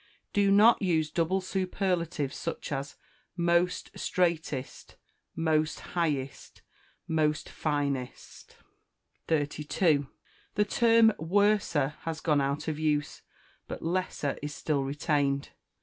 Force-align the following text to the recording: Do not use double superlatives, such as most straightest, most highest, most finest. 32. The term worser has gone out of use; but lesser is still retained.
Do 0.33 0.49
not 0.49 0.81
use 0.81 1.11
double 1.11 1.41
superlatives, 1.41 2.35
such 2.35 2.71
as 2.71 2.95
most 3.37 3.91
straightest, 3.95 4.95
most 5.35 5.79
highest, 5.93 6.63
most 7.07 7.47
finest. 7.49 8.55
32. 9.27 10.07
The 10.55 10.65
term 10.65 11.13
worser 11.19 11.93
has 12.01 12.19
gone 12.19 12.41
out 12.41 12.67
of 12.67 12.79
use; 12.79 13.21
but 13.67 13.83
lesser 13.83 14.39
is 14.41 14.55
still 14.55 14.83
retained. 14.83 15.49